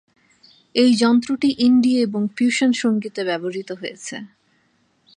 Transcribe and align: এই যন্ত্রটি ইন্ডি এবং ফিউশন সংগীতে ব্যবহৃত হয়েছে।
এই 0.75 0.91
যন্ত্রটি 0.93 1.49
ইন্ডি 1.59 1.93
এবং 1.97 2.21
ফিউশন 2.37 2.71
সংগীতে 2.73 3.21
ব্যবহৃত 3.23 3.69
হয়েছে। 3.71 4.15